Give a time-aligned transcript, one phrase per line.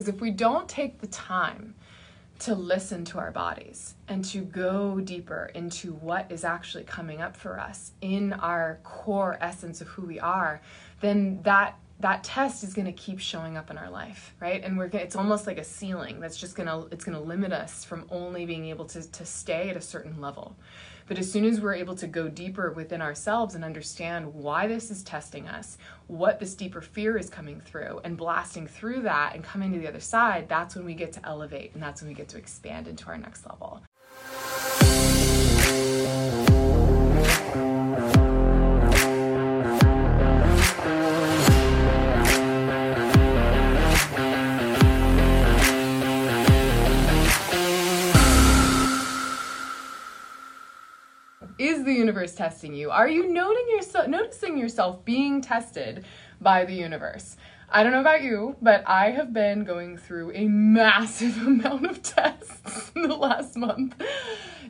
[0.00, 1.74] If we don't take the time
[2.40, 7.36] to listen to our bodies and to go deeper into what is actually coming up
[7.36, 10.60] for us in our core essence of who we are,
[11.00, 14.64] then that that test is going to keep showing up in our life right?
[14.64, 17.22] And we're gonna, it's almost like a ceiling that's just going to it's going to
[17.22, 20.56] limit us from only being able to to stay at a certain level
[21.06, 24.90] but as soon as we're able to go deeper within ourselves and understand why this
[24.90, 25.76] is testing us,
[26.06, 29.88] what this deeper fear is coming through, and blasting through that and coming to the
[29.88, 32.88] other side, that's when we get to elevate and that's when we get to expand
[32.88, 33.82] into our next level.
[51.84, 52.90] The universe testing you?
[52.90, 56.06] Are you noting yourself, noticing yourself being tested
[56.40, 57.36] by the universe?
[57.74, 62.00] I don't know about you, but I have been going through a massive amount of
[62.04, 64.00] tests in the last month.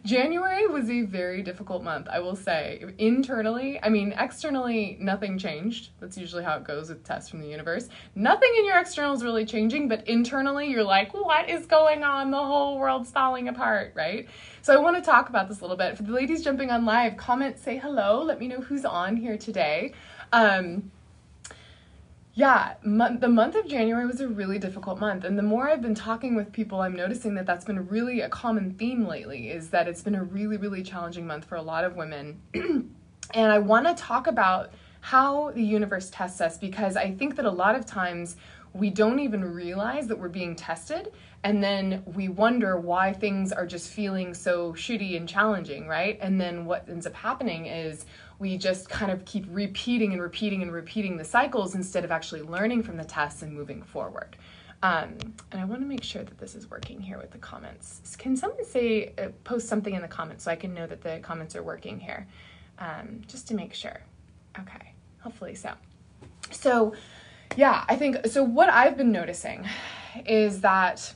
[0.07, 2.83] January was a very difficult month, I will say.
[2.97, 5.91] Internally, I mean, externally, nothing changed.
[6.01, 7.91] That's usually how it goes with tests from the universe.
[8.15, 12.31] Nothing in your external is really changing, but internally, you're like, what is going on?
[12.31, 14.27] The whole world's falling apart, right?
[14.63, 15.99] So I want to talk about this a little bit.
[15.99, 18.23] For the ladies jumping on live, comment, say hello.
[18.23, 19.93] Let me know who's on here today.
[20.33, 20.91] Um,
[22.37, 25.23] yeah, the month of January was a really difficult month.
[25.23, 28.29] And the more I've been talking with people, I'm noticing that that's been really a
[28.29, 31.85] common theme lately is that it's been a really, really challenging month for a lot
[31.85, 32.41] of women.
[32.55, 37.45] and I want to talk about how the universe tests us because I think that
[37.45, 38.37] a lot of times
[38.73, 41.13] we don't even realize that we're being tested
[41.45, 46.19] and then we wonder why things are just feeling so shitty and challenging, right?
[46.21, 48.07] And then what ends up happening is
[48.45, 52.43] we just kind of keep repeating and repeating and repeating the cycles instead of actually
[52.43, 54.37] learning from the tests and moving forward.
[54.83, 55.17] Um,
[55.51, 58.15] and I want to make sure that this is working here with the comments.
[58.19, 61.21] Can someone say, uh, post something in the comments so I can know that the
[61.23, 62.27] comments are working here,
[62.79, 63.99] um, just to make sure.
[64.61, 65.73] Okay, hopefully so.
[66.51, 66.93] So,
[67.57, 68.43] yeah, I think so.
[68.43, 69.67] What I've been noticing
[70.27, 71.15] is that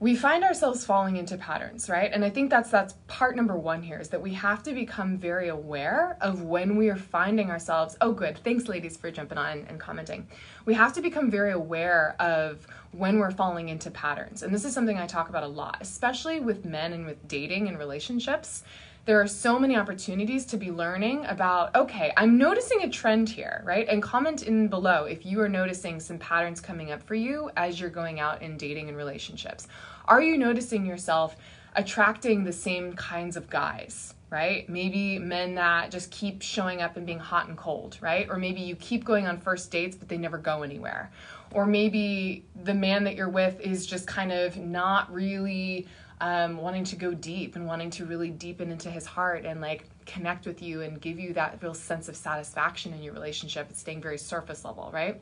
[0.00, 2.10] we find ourselves falling into patterns, right?
[2.10, 5.18] And I think that's that's part number 1 here is that we have to become
[5.18, 7.98] very aware of when we are finding ourselves.
[8.00, 8.38] Oh good.
[8.38, 10.26] Thanks ladies for jumping on and commenting.
[10.64, 14.42] We have to become very aware of when we're falling into patterns.
[14.42, 17.68] And this is something I talk about a lot, especially with men and with dating
[17.68, 18.64] and relationships
[19.10, 23.60] there are so many opportunities to be learning about okay i'm noticing a trend here
[23.64, 27.50] right and comment in below if you are noticing some patterns coming up for you
[27.56, 29.66] as you're going out and dating and relationships
[30.04, 31.34] are you noticing yourself
[31.74, 34.68] attracting the same kinds of guys right?
[34.68, 38.28] Maybe men that just keep showing up and being hot and cold, right?
[38.30, 41.10] Or maybe you keep going on first dates, but they never go anywhere.
[41.52, 45.88] Or maybe the man that you're with is just kind of not really
[46.20, 49.86] um, wanting to go deep and wanting to really deepen into his heart and like
[50.04, 53.68] connect with you and give you that real sense of satisfaction in your relationship.
[53.70, 55.20] It's staying very surface level, right?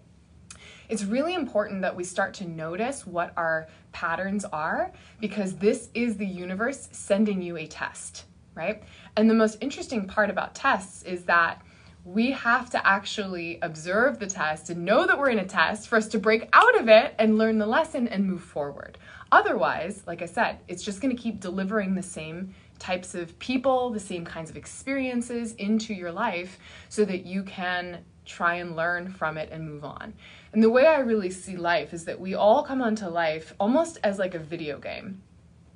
[0.89, 6.17] It's really important that we start to notice what our patterns are because this is
[6.17, 8.83] the universe sending you a test, right?
[9.17, 11.63] And the most interesting part about tests is that
[12.05, 15.97] we have to actually observe the test and know that we're in a test for
[15.97, 18.97] us to break out of it and learn the lesson and move forward.
[19.31, 23.91] Otherwise, like I said, it's just going to keep delivering the same types of people,
[23.91, 26.59] the same kinds of experiences into your life
[26.89, 30.15] so that you can try and learn from it and move on.
[30.53, 33.99] And the way I really see life is that we all come onto life almost
[34.05, 35.23] as like a video game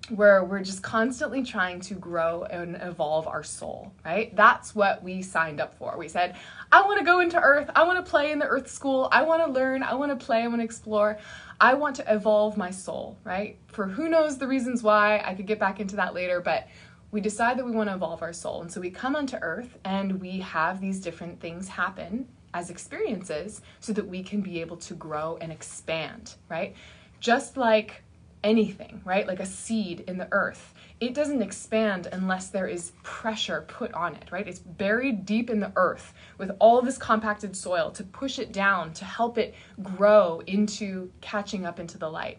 [0.08, 4.34] where we're just constantly trying to grow and evolve our soul, right?
[4.34, 5.96] That's what we signed up for.
[5.96, 6.36] We said,
[6.72, 7.70] I want to go into Earth.
[7.74, 9.08] I want to play in the Earth school.
[9.12, 9.82] I want to learn.
[9.82, 10.42] I want to play.
[10.42, 11.18] I want to explore.
[11.62, 13.56] I want to evolve my soul, right?
[13.68, 15.22] For who knows the reasons why.
[15.24, 16.66] I could get back into that later, but
[17.12, 18.62] we decide that we want to evolve our soul.
[18.62, 23.60] And so we come onto Earth and we have these different things happen as experiences
[23.78, 26.74] so that we can be able to grow and expand, right?
[27.20, 28.02] Just like
[28.42, 29.28] anything, right?
[29.28, 30.71] Like a seed in the earth.
[31.02, 34.46] It doesn't expand unless there is pressure put on it, right?
[34.46, 38.92] It's buried deep in the earth with all this compacted soil to push it down,
[38.92, 39.52] to help it
[39.82, 42.38] grow into catching up into the light.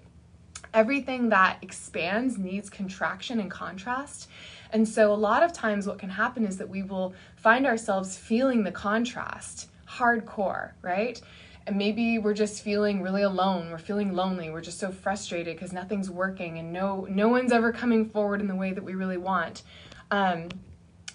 [0.74, 4.30] Everything that expands needs contraction and contrast.
[4.72, 8.18] And so, a lot of times, what can happen is that we will find ourselves
[8.18, 11.22] feeling the contrast hardcore, right?
[11.66, 13.72] And maybe we're just feeling really alone.
[13.72, 14.50] We're feeling lonely.
[14.50, 18.48] We're just so frustrated because nothing's working and no no one's ever coming forward in
[18.48, 19.64] the way that we really want.
[20.12, 20.50] Um,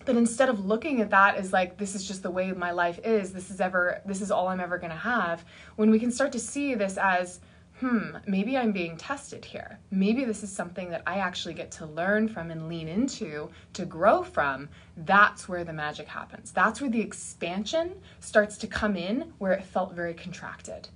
[0.04, 2.98] but instead of looking at that as like this is just the way my life
[3.04, 5.44] is this is ever this is all i'm ever going to have
[5.76, 7.40] when we can start to see this as
[7.80, 9.78] hmm, maybe I'm being tested here.
[9.90, 13.84] Maybe this is something that I actually get to learn from and lean into to
[13.84, 14.68] grow from.
[14.96, 16.50] That's where the magic happens.
[16.50, 20.88] That's where the expansion starts to come in where it felt very contracted.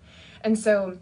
[0.42, 0.98] And so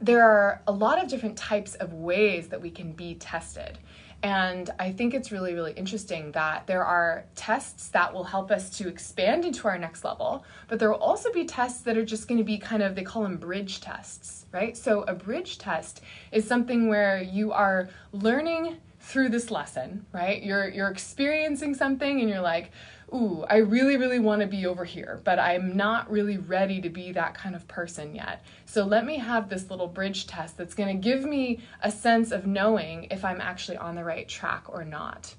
[0.00, 3.78] there are a lot of different types of ways that we can be tested.
[4.24, 8.70] And I think it's really, really interesting that there are tests that will help us
[8.78, 12.26] to expand into our next level, but there will also be tests that are just
[12.26, 14.78] going to be kind of, they call them bridge tests, right?
[14.78, 16.00] So a bridge test
[16.32, 20.42] is something where you are learning through this lesson, right?
[20.42, 22.70] You're you're experiencing something and you're like,
[23.14, 26.88] ooh, I really, really want to be over here, but I'm not really ready to
[26.88, 28.44] be that kind of person yet.
[28.66, 32.32] So let me have this little bridge test that's going to give me a sense
[32.32, 35.34] of knowing if I'm actually on the right track or not.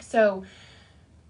[0.00, 0.44] So,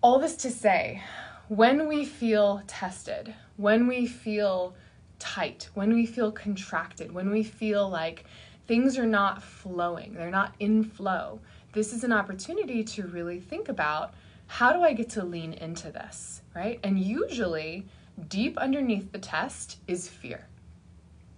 [0.02, 1.02] all this to say,
[1.48, 4.74] when we feel tested, when we feel
[5.18, 8.24] tight, when we feel contracted, when we feel like
[8.66, 11.40] things are not flowing, they're not in flow,
[11.72, 14.14] this is an opportunity to really think about
[14.50, 16.80] how do I get to lean into this, right?
[16.82, 17.86] And usually,
[18.28, 20.48] deep underneath the test is fear.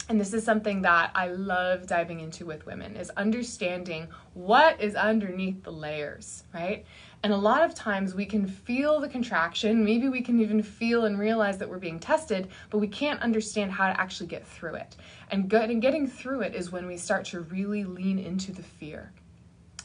[0.08, 4.94] And this is something that I love diving into with women is understanding what is
[4.94, 6.86] underneath the layers, right?
[7.22, 11.04] And a lot of times we can feel the contraction, maybe we can even feel
[11.04, 14.76] and realize that we're being tested, but we can't understand how to actually get through
[14.76, 14.96] it.
[15.30, 19.12] And getting through it is when we start to really lean into the fear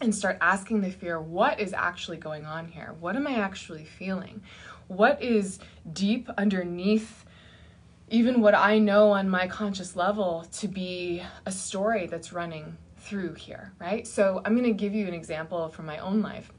[0.02, 2.96] and start asking the fear what is actually going on here?
[3.00, 4.42] What am I actually feeling?
[4.88, 5.60] What is
[5.94, 7.26] deep underneath
[8.10, 13.34] even what I know on my conscious level to be a story that's running through
[13.34, 14.08] here, right?
[14.08, 16.52] So I'm going to give you an example from my own life.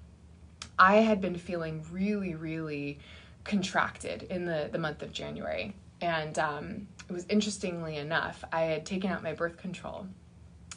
[0.79, 2.99] I had been feeling really, really
[3.45, 5.75] contracted in the, the month of January.
[6.01, 10.07] And um, it was interestingly enough, I had taken out my birth control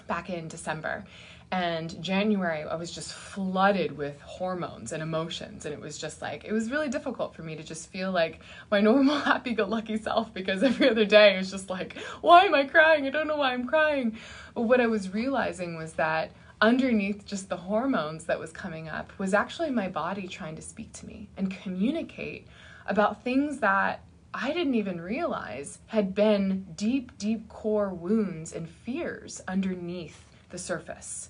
[0.08, 1.04] back in December
[1.52, 5.66] and January, I was just flooded with hormones and emotions.
[5.66, 8.40] And it was just like, it was really difficult for me to just feel like
[8.70, 12.46] my normal happy go lucky self because every other day it was just like, why
[12.46, 13.06] am I crying?
[13.06, 14.18] I don't know why I'm crying.
[14.56, 16.32] But what I was realizing was that
[16.62, 20.94] underneath just the hormones that was coming up was actually my body trying to speak
[20.94, 22.48] to me and communicate
[22.86, 24.04] about things that
[24.34, 31.30] I didn't even realize had been deep, deep core wounds and fears underneath the surface.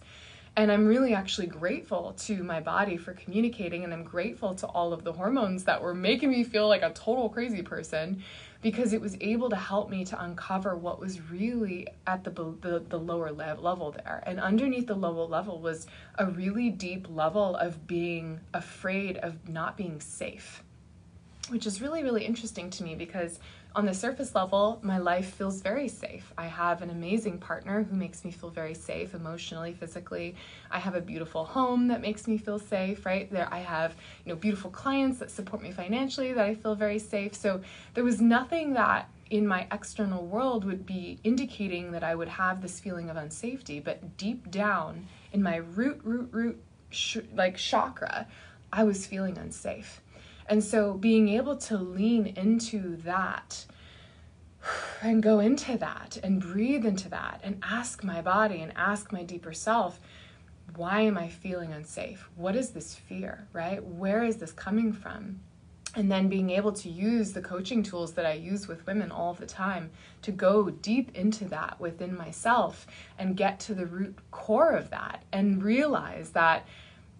[0.57, 4.92] And I'm really actually grateful to my body for communicating, and I'm grateful to all
[4.92, 8.21] of the hormones that were making me feel like a total crazy person
[8.62, 12.83] because it was able to help me to uncover what was really at the, the,
[12.89, 14.21] the lower level there.
[14.25, 19.77] And underneath the lower level was a really deep level of being afraid of not
[19.77, 20.63] being safe,
[21.50, 23.39] which is really, really interesting to me because
[23.74, 26.34] on the surface level, my life feels very safe.
[26.38, 30.36] I have an amazing partner who makes me feel very safe emotionally, physically.
[30.70, 33.32] I have a beautiful home that makes me feel safe, right?
[33.32, 33.96] There I have,
[34.26, 37.34] you know, beautiful clients that support me financially that I feel very safe.
[37.34, 37.62] So
[37.94, 42.62] there was nothing that in my external world would be indicating that I would have
[42.62, 48.28] this feeling of unsafety, but deep down in my root root root sh- like chakra,
[48.74, 50.00] I was feeling unsafe.
[50.51, 53.65] And so being able to lean into that
[55.01, 59.24] and go into that and breathe into that and ask my body and ask my
[59.24, 60.01] deeper self,
[60.75, 62.29] why am I feeling unsafe?
[62.36, 63.81] What is this fear, right?
[63.81, 65.39] Where is this coming from?
[65.96, 69.34] And then being able to use the coaching tools that I use with women all
[69.34, 69.89] the time
[70.24, 75.24] to go deep into that within myself and get to the root core of that
[75.31, 76.67] and realize that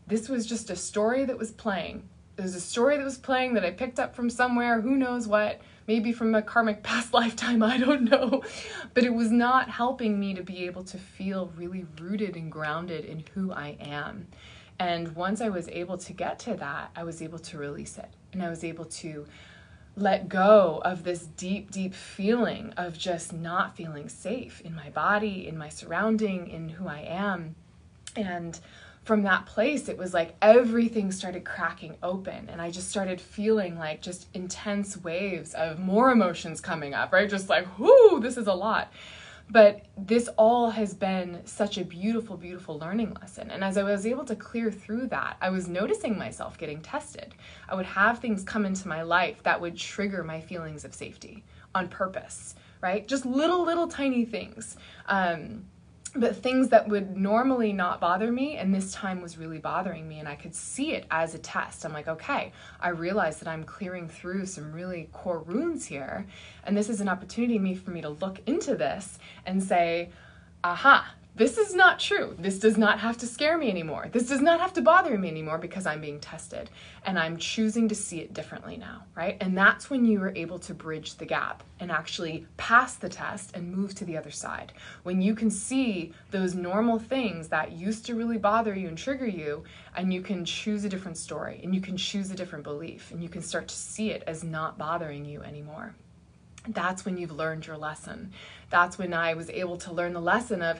[0.05, 2.09] this was just a story that was playing
[2.41, 5.62] there's a story that was playing that I picked up from somewhere, who knows what,
[5.86, 8.41] maybe from a karmic past lifetime, I don't know.
[8.95, 13.05] But it was not helping me to be able to feel really rooted and grounded
[13.05, 14.27] in who I am.
[14.79, 18.10] And once I was able to get to that, I was able to release it.
[18.33, 19.27] And I was able to
[19.95, 25.48] let go of this deep, deep feeling of just not feeling safe in my body,
[25.48, 27.55] in my surrounding, in who I am.
[28.15, 28.60] And
[29.03, 33.77] from that place, it was like everything started cracking open, and I just started feeling
[33.77, 37.29] like just intense waves of more emotions coming up, right?
[37.29, 38.93] Just like, whoo, this is a lot.
[39.50, 43.51] But this all has been such a beautiful, beautiful learning lesson.
[43.51, 47.34] And as I was able to clear through that, I was noticing myself getting tested.
[47.67, 51.43] I would have things come into my life that would trigger my feelings of safety
[51.75, 53.05] on purpose, right?
[53.05, 54.77] Just little, little tiny things.
[55.08, 55.65] Um,
[56.15, 60.20] but things that would normally not bother me and this time was really bothering me
[60.20, 61.86] and i could see it as a test.
[61.86, 66.27] I'm like okay i realize that i'm clearing through some really core wounds here
[66.63, 70.10] and this is an opportunity for me to look into this and say
[70.63, 72.36] aha, this is not true.
[72.38, 74.10] This does not have to scare me anymore.
[74.12, 76.69] This does not have to bother me anymore because I'm being tested
[77.03, 79.38] and I'm choosing to see it differently now, right?
[79.41, 83.55] And that's when you are able to bridge the gap and actually pass the test
[83.55, 84.74] and move to the other side.
[85.01, 89.25] When you can see those normal things that used to really bother you and trigger
[89.25, 89.63] you,
[89.95, 93.24] and you can choose a different story and you can choose a different belief and
[93.24, 95.95] you can start to see it as not bothering you anymore
[96.67, 98.31] that's when you've learned your lesson.
[98.69, 100.79] That's when I was able to learn the lesson of,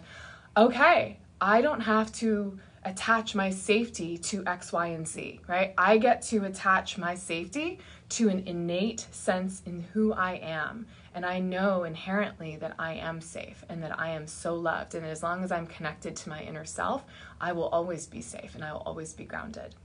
[0.58, 5.74] okay, I don't have to attach my safety to X, Y, and Z, right?
[5.78, 7.80] I get to attach my safety
[8.10, 10.88] to an innate sense in who I am.
[11.14, 14.96] And I know inherently that I am safe and that I am so loved.
[14.96, 17.04] And as long as I'm connected to my inner self,
[17.40, 19.76] I will always be safe and I will always be grounded.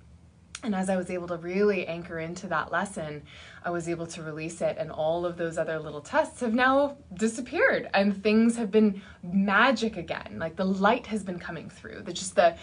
[0.62, 3.22] And as I was able to really anchor into that lesson,
[3.62, 6.96] I was able to release it, and all of those other little tests have now
[7.14, 10.38] disappeared, and things have been magic again.
[10.38, 12.02] Like the light has been coming through.
[12.02, 12.56] The just the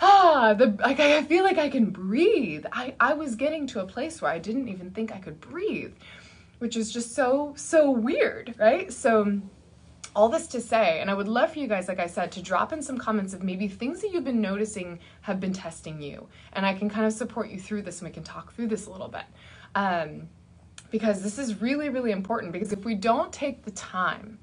[0.00, 2.66] ah, the like I feel like I can breathe.
[2.72, 5.94] I I was getting to a place where I didn't even think I could breathe,
[6.58, 8.92] which is just so so weird, right?
[8.92, 9.40] So
[10.18, 12.42] all this to say, and I would love for you guys, like I said, to
[12.42, 16.26] drop in some comments of maybe things that you've been noticing have been testing you.
[16.54, 18.86] And I can kind of support you through this and we can talk through this
[18.86, 19.22] a little bit.
[19.76, 20.28] Um,
[20.90, 22.50] because this is really, really important.
[22.50, 24.40] Because if we don't take the time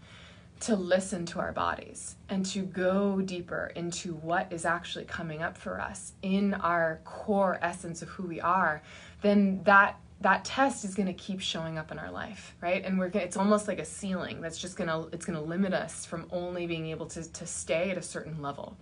[0.61, 5.57] to listen to our bodies and to go deeper into what is actually coming up
[5.57, 8.81] for us in our core essence of who we are,
[9.21, 12.83] then that that test is going to keep showing up in our life right?
[12.83, 15.43] And we're gonna, it's almost like a ceiling that's just going to it's going to
[15.43, 18.77] limit us from only being able to, to stay at a certain level.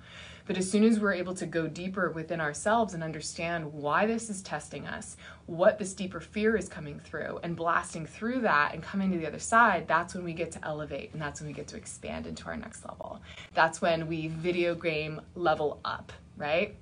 [0.45, 4.29] But as soon as we're able to go deeper within ourselves and understand why this
[4.29, 8.83] is testing us what this deeper fear is coming through and blasting through that and
[8.83, 11.53] coming to the other side that's when we get to elevate and that's when we
[11.53, 13.21] get to expand into our next level.
[13.53, 16.75] That's when we video game level up right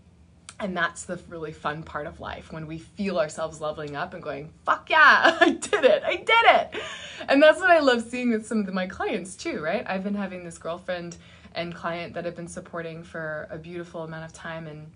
[0.61, 4.21] and that's the really fun part of life when we feel ourselves leveling up and
[4.21, 6.81] going, fuck yeah, I did it, I did it.
[7.27, 9.83] And that's what I love seeing with some of my clients too, right?
[9.87, 11.17] I've been having this girlfriend
[11.55, 14.87] and client that I've been supporting for a beautiful amount of time and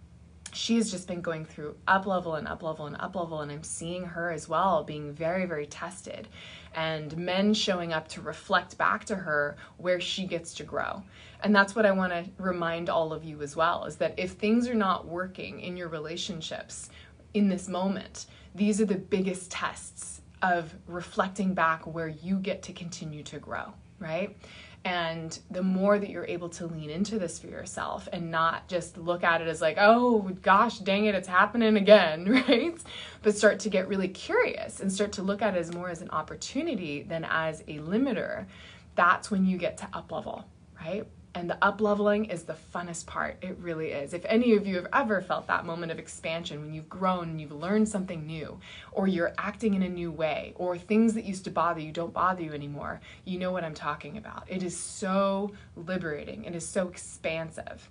[0.56, 3.64] she's just been going through up level and up level and up level and i'm
[3.64, 6.28] seeing her as well being very very tested
[6.76, 11.02] and men showing up to reflect back to her where she gets to grow.
[11.42, 14.32] And that's what i want to remind all of you as well is that if
[14.32, 16.90] things are not working in your relationships
[17.34, 22.74] in this moment these are the biggest tests of reflecting back where you get to
[22.74, 24.38] continue to grow right
[24.86, 29.00] and the more that you're able to lean into this for yourself and not just
[29.00, 32.78] look at it as like, oh gosh, dang it, it's happening again, right?
[33.24, 36.04] But start to get really curious and start to look at it as more as
[36.04, 38.46] an opportunity than as a limiter,
[38.94, 40.46] that's when you get to up level,
[40.80, 41.08] right?
[41.36, 43.38] And the up leveling is the funnest part.
[43.42, 44.14] It really is.
[44.14, 47.42] If any of you have ever felt that moment of expansion when you've grown and
[47.42, 48.58] you've learned something new,
[48.94, 52.14] or you're acting in a new way, or things that used to bother you don't
[52.14, 54.46] bother you anymore, you know what I'm talking about.
[54.48, 56.46] It is so liberating.
[56.46, 57.90] It is so expansive.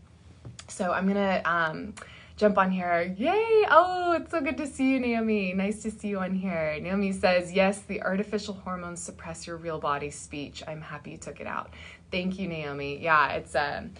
[0.69, 1.95] So I'm gonna um,
[2.37, 3.15] jump on here.
[3.17, 3.65] Yay!
[3.71, 5.53] Oh, it's so good to see you, Naomi.
[5.53, 6.79] Nice to see you on here.
[6.81, 10.63] Naomi says, Yes, the artificial hormones suppress your real body speech.
[10.67, 11.71] I'm happy you took it out.
[12.11, 13.03] Thank you, Naomi.
[13.03, 13.93] Yeah, it's um,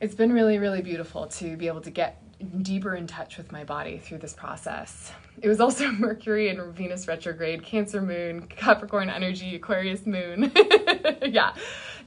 [0.00, 2.22] it's been really, really beautiful to be able to get
[2.62, 5.12] deeper in touch with my body through this process.
[5.42, 10.52] It was also Mercury and Venus retrograde, Cancer moon, Capricorn energy, Aquarius moon.
[11.22, 11.54] yeah,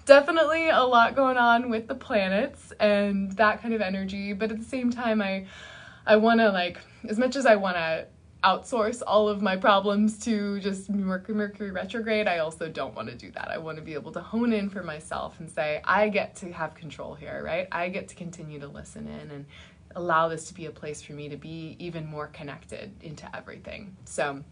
[0.05, 4.33] definitely a lot going on with the planets and that kind of energy.
[4.33, 5.47] But at the same time, I
[6.05, 8.07] I want to like as much as I want to
[8.43, 12.27] outsource all of my problems to just Mercury, Mercury retrograde.
[12.27, 13.49] I also don't want to do that.
[13.49, 16.51] I want to be able to hone in for myself and say, I get to
[16.51, 17.67] have control here, right?
[17.71, 19.45] I get to continue to listen in and
[19.95, 23.95] allow this to be a place for me to be even more connected into everything.
[24.05, 24.43] So,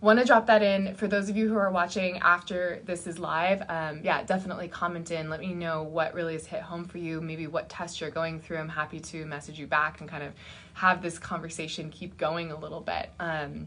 [0.00, 3.18] want to drop that in for those of you who are watching after this is
[3.18, 3.62] live.
[3.68, 7.20] Um, yeah definitely comment in let me know what really has hit home for you
[7.20, 8.58] maybe what test you're going through.
[8.58, 10.32] I'm happy to message you back and kind of
[10.74, 13.10] have this conversation keep going a little bit.
[13.18, 13.66] Um,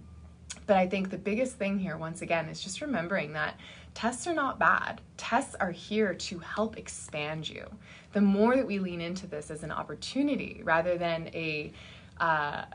[0.66, 3.56] but i think the biggest thing here once again is just remembering that
[3.94, 5.02] tests are not bad.
[5.18, 7.66] Tests are here to help expand you.
[8.14, 11.72] The more that we lean into this as an opportunity rather than a
[12.20, 12.66] uh,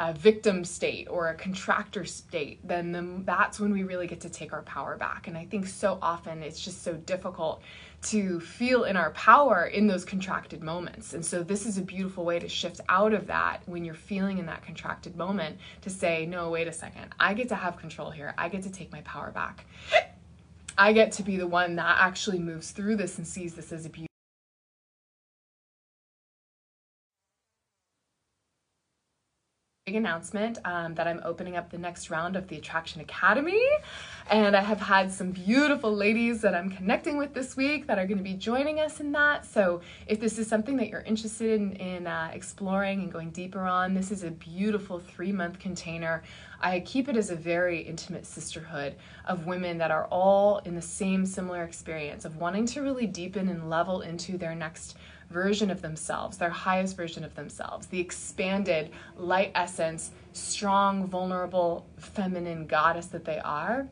[0.00, 4.28] a victim state or a contractor state, then the, that's when we really get to
[4.28, 5.26] take our power back.
[5.26, 7.62] And I think so often it's just so difficult
[8.00, 11.14] to feel in our power in those contracted moments.
[11.14, 14.38] And so this is a beautiful way to shift out of that when you're feeling
[14.38, 18.10] in that contracted moment to say, no, wait a second, I get to have control
[18.10, 18.34] here.
[18.38, 19.64] I get to take my power back.
[20.76, 23.84] I get to be the one that actually moves through this and sees this as
[23.84, 24.07] a beautiful
[29.88, 33.66] big announcement um, that I'm opening up the next round of the Attraction Academy.
[34.30, 38.06] And I have had some beautiful ladies that I'm connecting with this week that are
[38.06, 39.46] going to be joining us in that.
[39.46, 43.62] So if this is something that you're interested in, in uh, exploring and going deeper
[43.62, 46.22] on, this is a beautiful three month container.
[46.60, 50.82] I keep it as a very intimate sisterhood of women that are all in the
[50.82, 54.98] same similar experience of wanting to really deepen and level into their next
[55.30, 62.66] version of themselves, their highest version of themselves, the expanded light essence, strong, vulnerable, feminine
[62.66, 63.88] goddess that they are,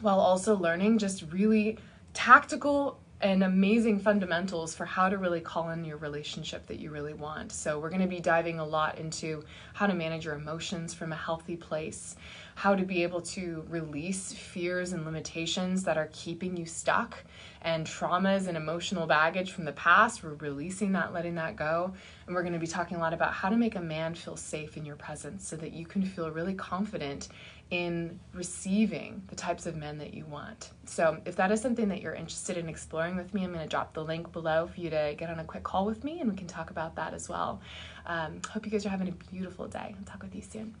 [0.00, 1.78] while also learning just really
[2.12, 7.14] tactical and amazing fundamentals for how to really call in your relationship that you really
[7.14, 7.50] want.
[7.52, 11.10] So, we're going to be diving a lot into how to manage your emotions from
[11.10, 12.16] a healthy place,
[12.54, 17.16] how to be able to release fears and limitations that are keeping you stuck,
[17.62, 20.22] and traumas and emotional baggage from the past.
[20.22, 21.94] We're releasing that, letting that go.
[22.26, 24.36] And we're going to be talking a lot about how to make a man feel
[24.36, 27.28] safe in your presence so that you can feel really confident
[27.70, 30.70] in receiving the types of men that you want.
[30.84, 33.68] So, if that is something that you're interested in exploring with me, I'm going to
[33.68, 36.30] drop the link below for you to get on a quick call with me and
[36.30, 37.60] we can talk about that as well.
[38.06, 39.94] Um, hope you guys are having a beautiful day.
[39.98, 40.74] I'll talk with you soon.